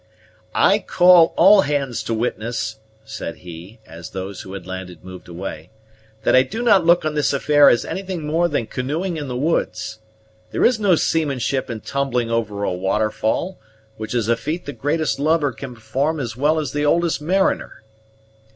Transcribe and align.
"I 0.55 0.79
call 0.79 1.31
all 1.37 1.61
hands 1.61 2.01
to 2.05 2.13
witness," 2.15 2.77
said 3.05 3.35
he, 3.45 3.77
as 3.85 4.09
those 4.09 4.41
who 4.41 4.53
had 4.53 4.65
landed 4.65 5.03
moved 5.05 5.27
away, 5.27 5.69
"that 6.23 6.35
I 6.35 6.41
do 6.41 6.63
not 6.63 6.83
look 6.83 7.05
on 7.05 7.13
this 7.13 7.33
affair 7.33 7.69
as 7.69 7.85
anything 7.85 8.25
more 8.25 8.47
than 8.47 8.65
canoeing 8.65 9.17
in 9.17 9.27
the 9.27 9.37
woods. 9.37 9.99
There 10.49 10.65
is 10.65 10.79
no 10.79 10.95
seamanship 10.95 11.69
in 11.69 11.81
tumbling 11.81 12.31
over 12.31 12.63
a 12.63 12.73
waterfall, 12.73 13.59
which 13.97 14.15
is 14.15 14.27
a 14.27 14.35
feat 14.35 14.65
the 14.65 14.73
greatest 14.73 15.19
lubber 15.19 15.51
can 15.51 15.75
perform 15.75 16.19
as 16.19 16.35
well 16.35 16.57
as 16.57 16.71
the 16.71 16.83
oldest 16.83 17.21
mariner." 17.21 17.83